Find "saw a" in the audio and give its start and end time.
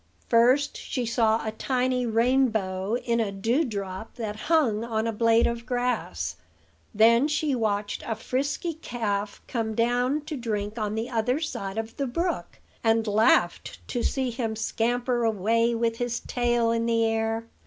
1.05-1.51